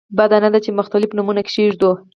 بده 0.17 0.37
نه 0.43 0.49
ده 0.53 0.59
چې 0.65 0.71
مختلف 0.79 1.09
نومونه 1.17 1.41
کېږدو. 1.51 1.91